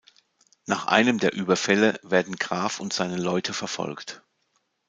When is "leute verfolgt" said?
3.17-4.23